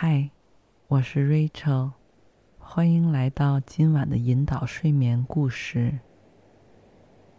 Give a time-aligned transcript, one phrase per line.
[0.00, 0.30] 嗨，
[0.88, 1.92] 我是 Rachel，
[2.58, 6.00] 欢迎来到今晚的引导睡眠故事。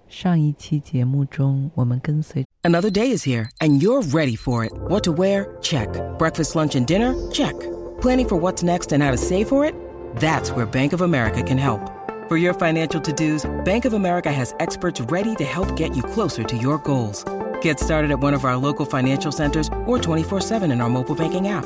[0.07, 4.71] 上一期节目中，我们跟随 Another day is here and you're ready for it.
[4.89, 5.47] What to wear?
[5.61, 5.88] Check.
[6.17, 7.13] Breakfast, lunch, and dinner?
[7.31, 7.55] Check.
[8.02, 9.73] Planning for what's next and how to save for it?
[10.20, 11.81] That's where Bank of America can help.
[12.27, 16.43] For your financial to-dos, Bank of America has experts ready to help get you closer
[16.43, 17.23] to your goals.
[17.61, 21.47] Get started at one of our local financial centers or 24-7 in our mobile banking
[21.47, 21.65] app.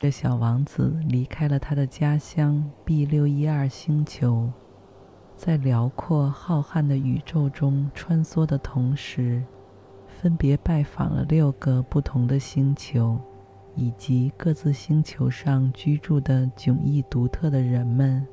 [0.00, 4.48] 这小王子离开了他的家乡 B 六一二星球，
[5.34, 9.42] 在辽阔浩瀚的宇宙中穿梭的同时，
[10.06, 13.18] 分别拜访了六个不同的星球，
[13.74, 18.24] 以及各自星球上居住的迥异独特的人们。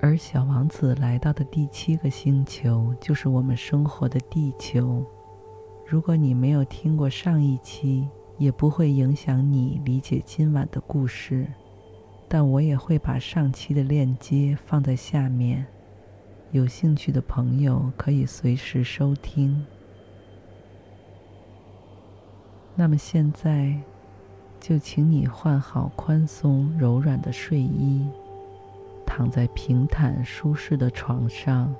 [0.00, 5.06] 而小王子来到的第七个星球，就是我们生活的地球。
[5.86, 11.46] 如果你没有听过上一期，也不会影响你理解今晚的故事，
[12.28, 15.64] 但我也会把上期的链接放在下面，
[16.50, 19.64] 有兴趣的朋友可以随时收听。
[22.74, 23.72] 那么现在，
[24.60, 28.04] 就请你换好宽松柔软的睡衣，
[29.06, 31.72] 躺在平坦舒适的床上，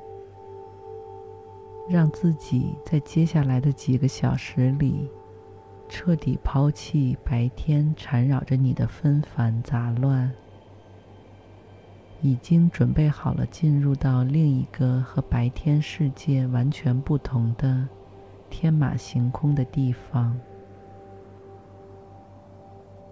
[1.91, 5.09] 让自己在接下来的几个小时里。
[5.97, 10.29] 彻底抛弃白天缠绕着你的纷繁杂乱，
[12.21, 17.89] 已经准备好了进入到另一个和白天世界完全不同的
[18.51, 20.37] 天马行空的地方，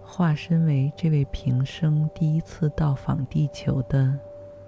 [0.03, 4.13] 化身为这位平生第一次到访地球的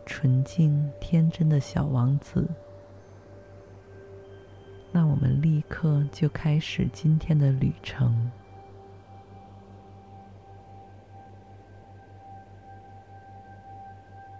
[0.05, 2.47] 纯净天真的小王子。
[4.95, 8.31] 那我们立刻就开始今天的旅程。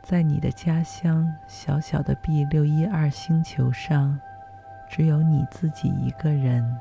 [0.02, 4.18] 在你的家乡小小的 B 六一二星球上，
[4.90, 6.80] 只有你自己一个人，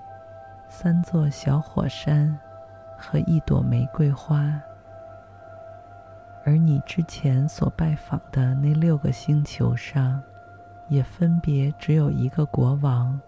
[0.69, 2.39] 三座小火山
[2.97, 4.57] 和一朵玫瑰花。
[6.45, 10.23] 而你之前所拜访的那六个星球上，
[10.87, 13.21] 也分别只有一个国王。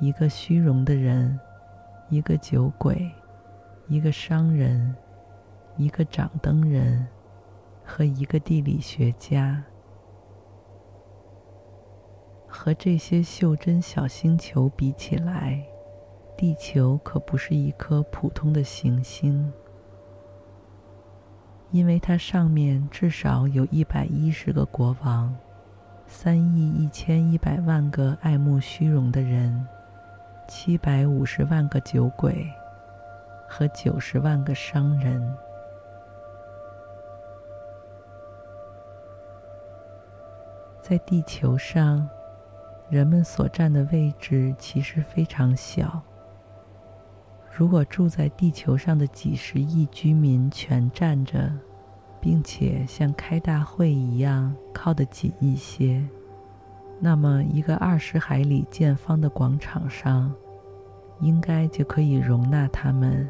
[0.00, 1.38] 一个虚荣的人，
[2.08, 3.10] 一个酒鬼，
[3.88, 4.94] 一个商人，
[5.76, 7.06] 一个掌灯人，
[7.84, 9.62] 和一个地理学家。
[12.46, 15.64] 和这些袖珍小星球比起来，
[16.36, 19.52] 地球可不是一颗普通的行星，
[21.70, 25.34] 因为它上面至少有一百一十个国王，
[26.06, 29.66] 三亿一千一百万个爱慕虚荣的人。
[30.46, 32.46] 七百五十万个酒鬼
[33.48, 35.36] 和九十万个商人，
[40.80, 42.06] 在地球上，
[42.88, 46.00] 人们所占的位置其实非常小。
[47.50, 51.50] 如果住在地球上的几十亿居民全站着，
[52.20, 56.04] 并且像开大会一样靠得紧一些。
[57.00, 60.32] 那么，一个二十海里见方的广场上，
[61.20, 63.28] 应该就可以容纳他们。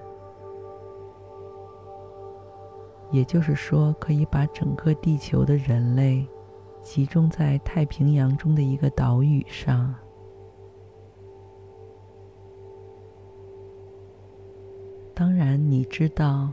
[3.11, 6.27] 也就是说，可以把整个地球的人类
[6.83, 9.95] 集中在太平洋中的一个岛屿上。
[15.15, 16.53] 当然，你知道，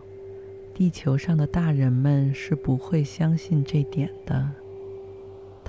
[0.74, 4.61] 地球上的大人们是不会相信这点的。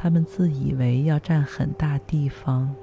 [0.03, 2.75] 他们自以为要占很大地方，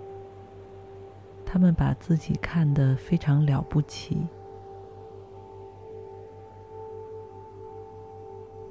[1.45, 4.25] 他们把自己看得非常了不起。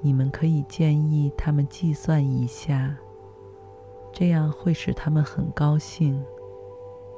[0.00, 2.96] 你们可以建议他们计算一下，
[4.14, 6.24] 这样会使他们很高兴，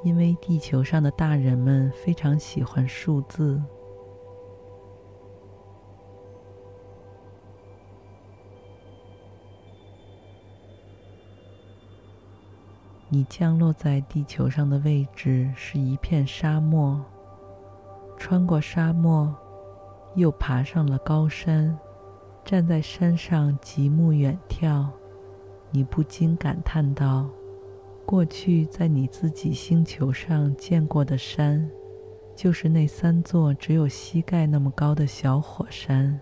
[0.03, 3.63] 因为地球上的大人们非常喜欢数字。
[13.13, 16.97] 你降落在地球上的位置是一片沙漠，
[18.15, 19.35] 穿过沙漠，
[20.15, 21.77] 又爬上了高山，
[22.45, 24.87] 站在山上极目远眺，
[25.71, 27.27] 你不禁感叹道
[28.07, 31.69] ：“过去在你自己星球上见过的山，
[32.33, 36.17] 就是那三座只有膝盖那么高的小火山。”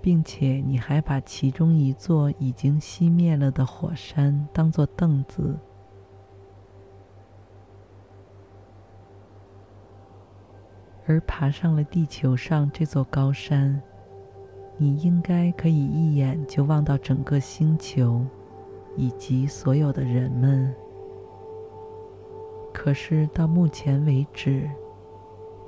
[0.00, 5.58] 并且你还把其中一座已经熄灭了的火山当作凳子，
[11.06, 13.80] 而爬上了地球上这座高山，
[14.76, 18.24] 你应该可以一眼就望到整个星球，
[18.96, 20.74] 以及所有的人们。
[22.72, 24.70] 可是到目前为止，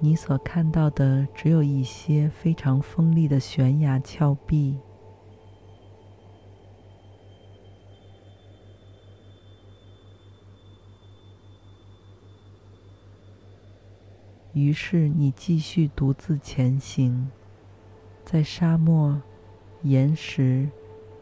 [0.02, 4.78] 你所看到的只有一些非常锋利的悬崖峭壁。
[14.54, 17.30] 于是你继续独自前行，
[18.24, 19.20] 在沙漠、
[19.82, 20.68] 岩石、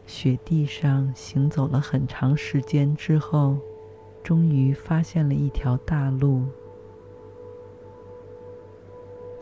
[0.07, 3.57] 雪地上行走了很长时间之后，
[4.23, 6.47] 终于发现了一条大路。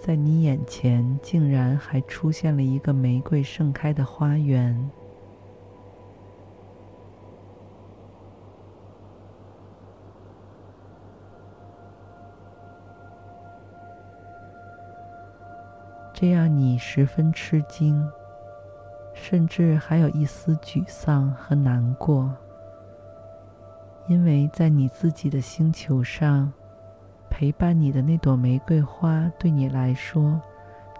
[0.08, 4.90] 在你眼前，竟然还出现了一个玫瑰盛开的花园。
[16.14, 18.02] 这让，你十分吃惊，
[19.14, 22.34] 甚至还有一丝沮丧和难过，
[24.08, 26.54] 因为在你自己的星球上。
[27.38, 30.42] 陪伴你的那朵玫瑰花，对你来说，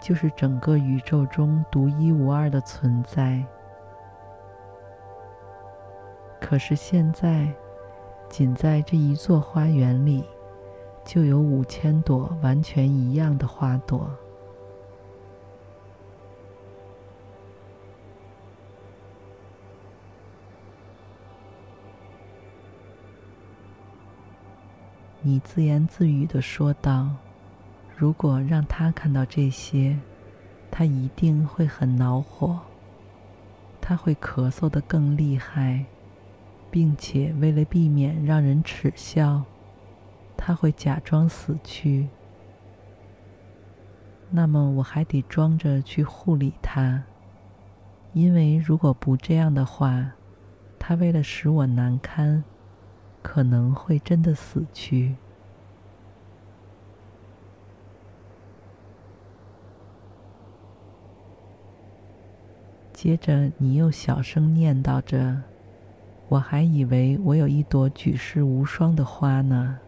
[0.00, 3.44] 就是整个宇宙中独一无二的存在。
[6.40, 7.52] 可是现在，
[8.28, 10.24] 仅在这一座花园里，
[11.04, 14.08] 就有五千朵完全一样的花朵。
[25.28, 27.06] 你自言自语地说道
[27.94, 29.94] ：“如果让他看到这些，
[30.70, 32.58] 他一定会很恼火。
[33.78, 35.84] 他会咳嗽得更厉害，
[36.70, 39.42] 并且为了避免让人耻笑，
[40.34, 42.08] 他会假装死去。
[44.30, 47.02] 那么我还得装着去护理他，
[48.14, 50.10] 因为如果不这样的话，
[50.78, 52.42] 他为了使我难堪。”
[53.30, 55.14] 可能会真的死去。
[62.90, 65.42] 接着，你又小声念叨着
[66.28, 69.78] ：“我还以为我有一朵举世无双的花呢，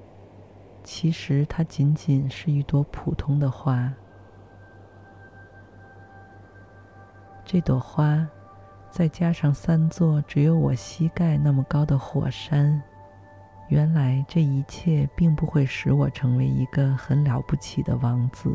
[0.84, 3.90] 其实它仅仅是一朵普通的花。
[7.42, 8.28] 这朵花，
[8.90, 12.80] 再加上三座只有我膝盖那么高的火山。”
[13.70, 18.52] 原来这一切并不会使我成为一个很了不起的王子。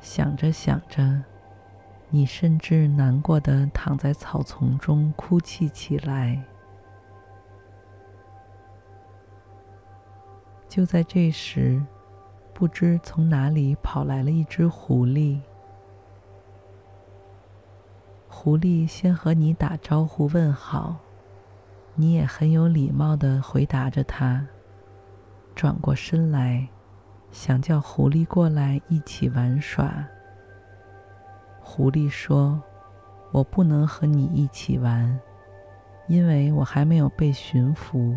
[0.00, 1.24] 想着想着，
[2.10, 6.44] 你甚至难过的躺在草丛中哭泣起来。
[10.68, 11.82] 就在这时，
[12.52, 15.40] 不知从哪里跑来了一只狐狸。
[18.36, 20.96] 狐狸先和你打招呼问好，
[21.94, 24.44] 你也很有礼貌的回答着它，
[25.54, 26.68] 转过身来，
[27.30, 30.04] 想叫狐狸过来一起玩耍。
[31.62, 32.60] 狐狸说
[33.32, 35.18] ：“我不能和你一起玩，
[36.08, 38.14] 因为我还没有被驯服。”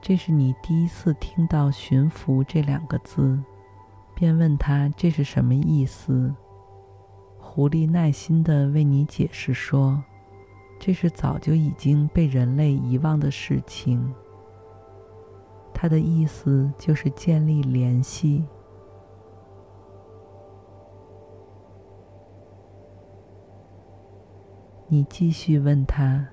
[0.00, 3.42] 这是你第一次听到“驯服”这两个字，
[4.14, 6.32] 便问他这是什么意思。
[7.56, 10.04] 狐狸耐心地为你解释说
[10.78, 14.12] ：“这是早就已经被人类遗忘的事情。
[15.72, 18.44] 它的意思就是建立联系。”
[24.88, 26.28] 你继续问他：“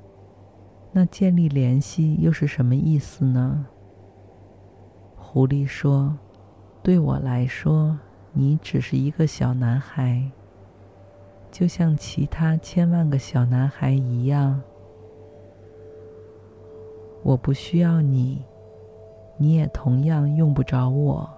[0.91, 3.65] 那建立联系又是什么意思呢？”
[5.15, 6.17] 狐狸说
[6.83, 7.97] ：“对我来说，
[8.33, 10.29] 你只是一个小男孩。”
[11.53, 14.59] 就像其他千万个小男孩一样，
[17.21, 18.43] 我不需要你，
[19.37, 21.29] 你也同样用不着我。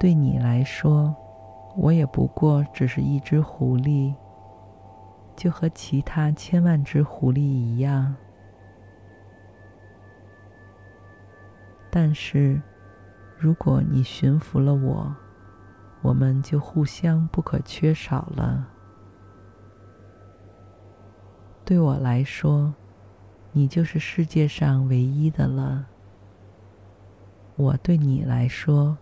[0.00, 1.14] 对你来说，
[1.76, 4.14] 我也不过只是一只狐狸，
[5.36, 8.16] 就和其他千万只狐狸一样。
[11.90, 12.58] 但是，
[13.36, 15.14] 如果你驯服了我，
[16.06, 18.68] 我们就互相不可缺少了。
[21.64, 22.72] 对我来说，
[23.50, 25.84] 你就是世界上唯一的了。
[27.56, 28.96] 我对你来说，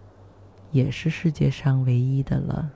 [0.70, 2.70] 也是世界上唯一的了。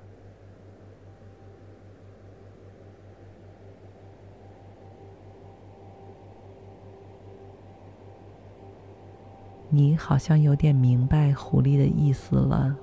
[9.70, 12.76] 你好像有点明白狐狸的意思了，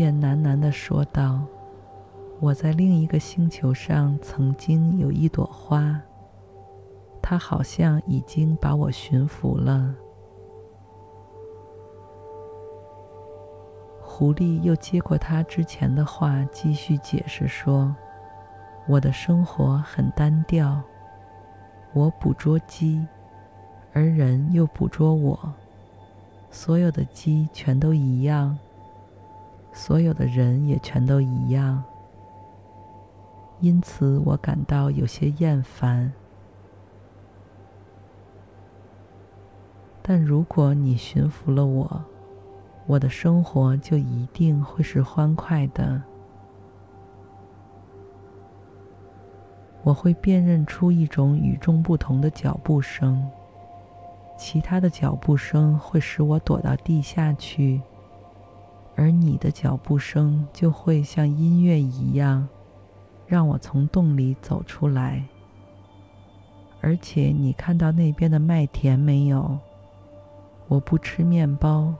[0.00, 1.42] 便喃喃地说道
[2.40, 6.00] ：“我在另一个星球上曾经有一朵花，
[7.20, 9.94] 它好像已经把我驯服了。”
[14.00, 17.94] 狐狸又接过他之前的话，继续解释说
[18.88, 20.80] ：“我的生活很单调，
[21.92, 23.06] 我捕捉鸡。”
[23.92, 25.38] 而人又捕捉我，
[26.50, 28.58] 所有的鸡全都一样，
[29.72, 31.82] 所有的人也全都一样，
[33.60, 36.12] 因此我感到有些厌烦。
[40.02, 42.04] 但如果你驯服了我，
[42.86, 46.02] 我的生活就一定会是欢快的。
[49.82, 53.26] 我会辨认出一种与众不同的脚步声。
[54.36, 57.80] 其他的脚步声会使我躲到地下去，
[58.96, 62.48] 而你的脚步声就会像音乐一样，
[63.26, 65.24] 让我从洞里走出来。
[66.82, 69.58] 而且你看到那边的麦田没有？
[70.68, 71.92] 我不吃面包，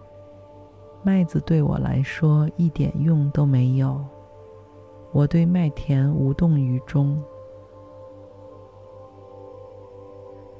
[1.03, 4.05] 麦子对我来说一点用都没有，
[5.13, 7.23] 我对麦田无动于衷。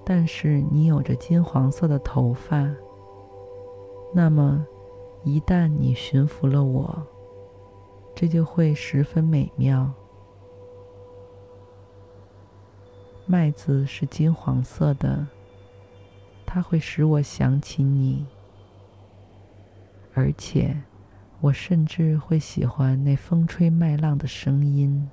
[0.05, 2.69] 但是你有着金黄色的头发，
[4.13, 4.67] 那么
[5.23, 7.07] 一旦你驯服了我，
[8.15, 9.93] 这就会十分美妙。
[13.27, 15.27] 麦子是金黄色的，
[16.47, 18.27] 它会使我想起你，
[20.15, 20.83] 而且
[21.41, 25.09] 我甚至会喜欢那风吹麦浪的声音。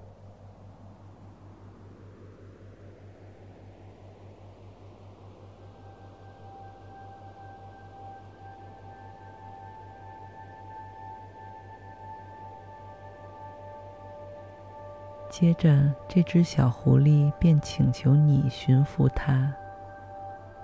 [15.39, 19.53] 接着，这只小狐狸便请求你驯服它，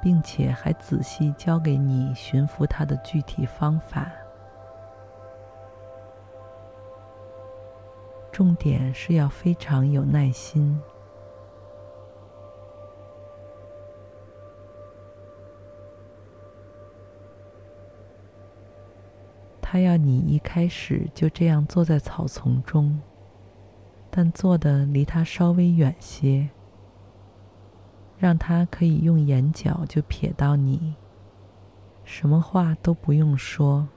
[0.02, 4.12] 并且还仔细教给你驯服它的具体方法。
[8.32, 10.82] 重点是要非常有耐心。
[19.62, 23.00] 它要你一开始就这样坐在草丛中。
[24.16, 26.52] 但坐的离他稍微远些，
[28.20, 30.94] 让他可以用眼角就瞥到你，
[32.04, 33.88] 什么话都不用说。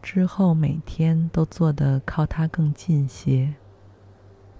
[0.00, 3.52] 之后每天都坐的靠他更近些，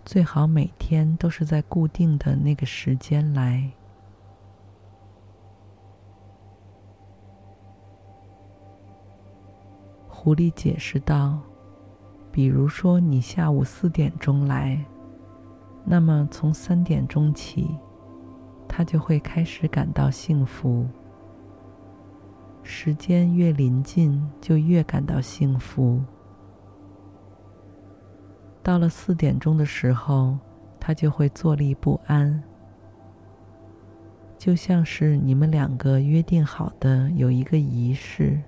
[0.04, 3.70] 最好每天都是在固定的那个时间来。
[10.28, 11.40] 狐狸解释道
[12.30, 14.84] ：“比如说，你下午四点钟来，
[15.86, 17.66] 那么从三点钟起，
[18.68, 20.86] 他就会开始感到幸福。
[22.62, 25.98] 时间越临近，就越感到幸福。
[28.62, 30.36] 到了四点钟的时候，
[30.78, 32.42] 他就会坐立不安，
[34.36, 38.38] 就像是你们两个约定好的有一个仪式。”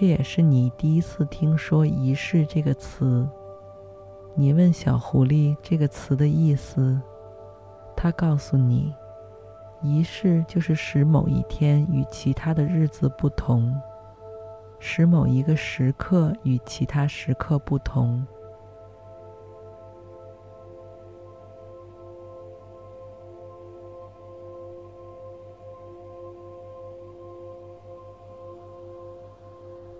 [0.00, 3.28] 这也是你第一次听说“仪式”这个词。
[4.36, 6.96] 你问小狐狸这个词的意思，
[7.96, 8.94] 它告诉你，
[9.82, 13.74] 仪式就是使某一天与其他的日子不同，
[14.78, 18.24] 使某一个时刻与其他时刻不同。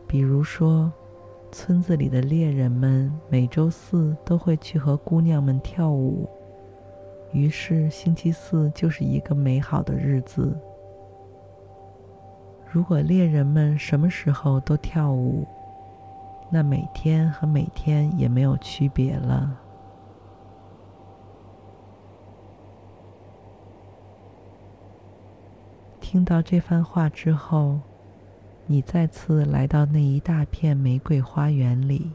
[0.09, 0.91] 比如说，
[1.53, 6.27] 村子里的猎人们每周四都会去和姑娘们跳舞，
[7.31, 10.59] 于是星期四就是一个美好的日子。
[12.71, 15.47] 如果猎人们什么时候都跳舞，
[16.50, 19.61] 那每天和每天也没有区别了。
[26.00, 27.79] 听到这番话之后，
[28.71, 32.13] 你再次来到那一大片玫瑰花园里，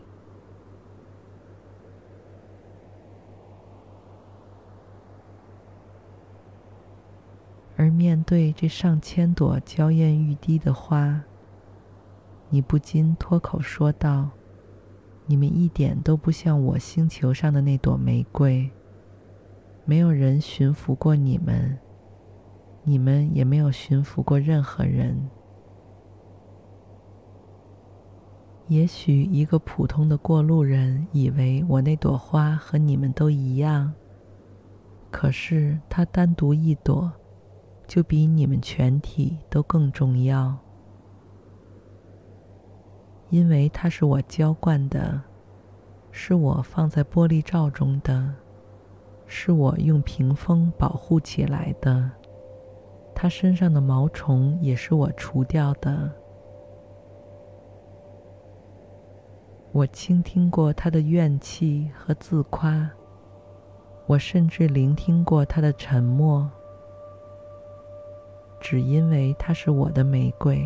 [7.76, 11.24] 而面对这上千朵娇艳欲滴的花，
[12.50, 14.30] 你不禁脱口说道
[15.26, 18.70] ：“你们一点都不像我星球上的那朵玫瑰，
[19.86, 21.80] 没有人驯服过你们。”
[22.86, 25.30] 你们也没有驯服过任何人。
[28.68, 33.94] 也许一个普通的过路人以为我那朵花和你们都一样，
[35.12, 37.12] 可是它单独一朵，
[37.86, 40.58] 就比你们全体都更重要，
[43.30, 45.22] 因为它是我浇灌的，
[46.10, 48.34] 是我放在玻璃罩中的，
[49.28, 52.10] 是我用屏风保护起来的。
[53.14, 56.12] 它身上的毛虫也是我除掉的。
[59.74, 62.88] 我倾听过他的怨气和自夸，
[64.06, 66.48] 我甚至聆听过他的沉默，
[68.60, 70.64] 只因为它是我的玫瑰。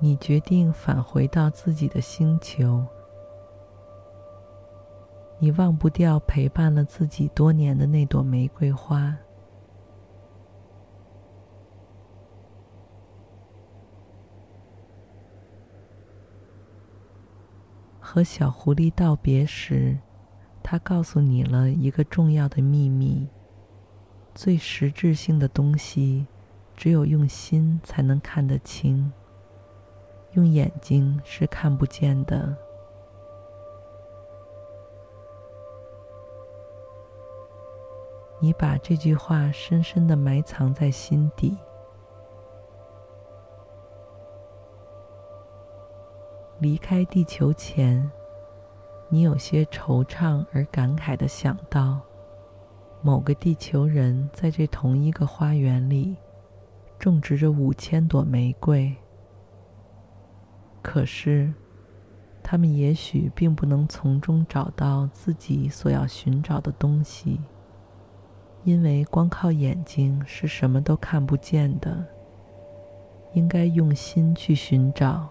[0.00, 2.84] 你决定返回到自己的星球。
[5.38, 9.16] 你忘不掉陪伴了自己多年的那朵玫瑰花，
[18.10, 19.98] 和小狐狸道别时，
[20.62, 23.28] 他告诉你了一个重要的秘密：
[24.34, 26.26] 最实质性的东西，
[26.74, 29.12] 只有用心才能看得清，
[30.32, 32.56] 用眼睛是看不见的。
[38.40, 41.58] 你把这句话深深的埋藏在心底。
[46.60, 48.10] 离开地球前，
[49.08, 52.00] 你有些惆怅而感慨的想到，
[53.00, 56.16] 某个地球人在这同一个花园里
[56.98, 58.92] 种植着五千朵玫瑰。
[60.82, 61.54] 可是，
[62.42, 67.40] 他们也许并不能从中找到自己所要寻找的东西。
[68.64, 72.04] 因为光靠眼睛是什么都看不见的，
[73.32, 75.28] 应该用心去寻找。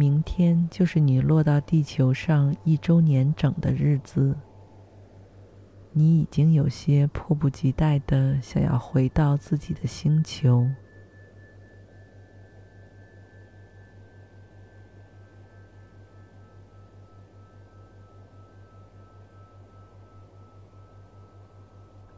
[0.00, 4.34] 明天就是你落到地球上一周年整的日子。
[5.92, 10.66] 你已经有些迫不及待的想要回到自己的星球，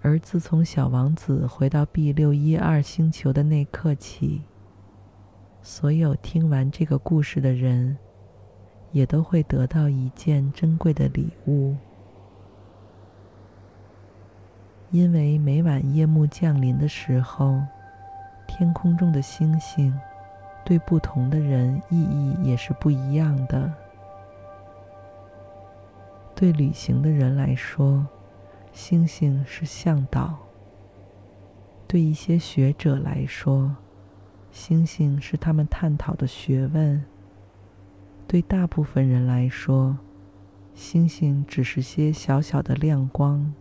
[0.01, 4.43] 而自从小王子回到 B 六一二星球的那刻起，
[5.65, 7.97] 所有听完这个故事的人，
[8.91, 11.77] 也都会得到一件珍贵的礼物。
[14.91, 17.61] 因为每晚夜幕降临的时候，
[18.49, 19.97] 天空中的星星
[20.65, 23.73] 对不同的人意义也是不一样的。
[26.35, 28.05] 对旅行的人来说，
[28.73, 30.35] 星星是向导；
[31.87, 33.77] 对一些学者来说，
[34.53, 37.01] 星星是他们探讨的学问；
[38.29, 39.97] 对大部分人来说，
[40.75, 43.53] 星星只是些小小的亮光。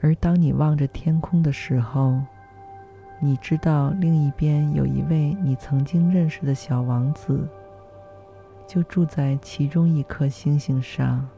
[0.00, 2.18] 而当你望着天空的时候，
[3.20, 7.46] 你知道另一边有一位你曾经认识的小王子，
[8.66, 11.28] 就住在其中一颗星星上。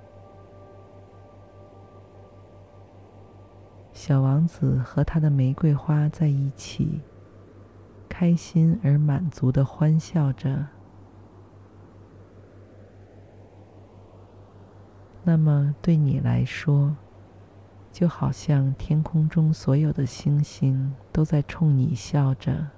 [4.02, 7.02] 小王子和他的玫瑰花在一起，
[8.08, 10.66] 开心而满足地欢笑着。
[15.22, 16.96] 那么对你来说，
[17.92, 22.68] 就好像天空中所有的星星都在冲你笑着。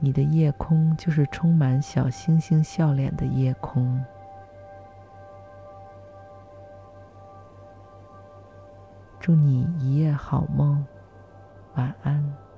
[0.00, 4.04] 你的夜空就是充满小星星笑脸的夜空。
[9.20, 10.82] 祝你一夜好梦，
[11.74, 12.49] 晚安。